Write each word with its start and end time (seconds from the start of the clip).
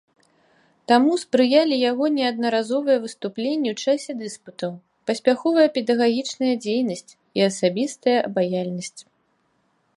Таму 0.91 1.11
спрыялі 1.23 1.75
яго 1.91 2.05
неаднаразовыя 2.17 2.97
выступленні 3.05 3.69
ў 3.73 3.85
часе 3.85 4.11
дыспутаў, 4.23 4.71
паспяховая 5.11 5.67
педагагічная 5.79 6.55
дзейнасць 6.65 7.11
і 7.41 7.49
асабістая 7.49 8.17
абаяльнасць. 8.29 9.01